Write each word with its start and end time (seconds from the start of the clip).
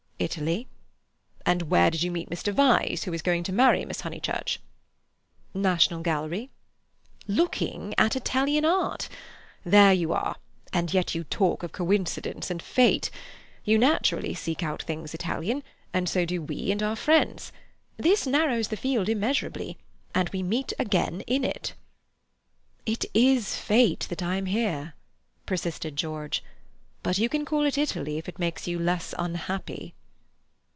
"Italy." 0.21 0.67
"And 1.47 1.63
where 1.63 1.89
did 1.89 2.03
you 2.03 2.11
meet 2.11 2.29
Mr. 2.29 2.53
Vyse, 2.53 3.05
who 3.05 3.11
is 3.13 3.23
going 3.23 3.41
to 3.41 3.51
marry 3.51 3.83
Miss 3.85 4.01
Honeychurch?" 4.01 4.59
"National 5.51 6.01
Gallery." 6.01 6.51
"Looking 7.27 7.95
at 7.97 8.15
Italian 8.15 8.63
art. 8.63 9.09
There 9.65 9.91
you 9.91 10.13
are, 10.13 10.35
and 10.71 10.93
yet 10.93 11.15
you 11.15 11.23
talk 11.23 11.63
of 11.63 11.71
coincidence 11.71 12.51
and 12.51 12.61
Fate. 12.61 13.09
You 13.65 13.79
naturally 13.79 14.35
seek 14.35 14.61
out 14.61 14.83
things 14.83 15.15
Italian, 15.15 15.63
and 15.91 16.07
so 16.07 16.23
do 16.25 16.39
we 16.39 16.69
and 16.71 16.83
our 16.83 16.95
friends. 16.95 17.51
This 17.97 18.27
narrows 18.27 18.67
the 18.67 18.77
field 18.77 19.09
immeasurably 19.09 19.79
we 20.31 20.43
meet 20.43 20.71
again 20.77 21.21
in 21.21 21.43
it." 21.43 21.73
"It 22.85 23.05
is 23.15 23.55
Fate 23.57 24.05
that 24.11 24.21
I 24.21 24.35
am 24.35 24.45
here," 24.45 24.93
persisted 25.47 25.95
George. 25.95 26.43
"But 27.01 27.17
you 27.17 27.27
can 27.27 27.43
call 27.43 27.65
it 27.65 27.75
Italy 27.75 28.19
if 28.19 28.29
it 28.29 28.37
makes 28.37 28.67
you 28.67 28.77
less 28.77 29.15
unhappy." 29.17 29.95